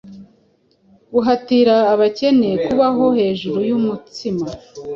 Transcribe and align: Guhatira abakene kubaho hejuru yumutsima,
Guhatira 1.13 1.75
abakene 1.93 2.49
kubaho 2.65 3.05
hejuru 3.17 3.59
yumutsima, 3.69 4.45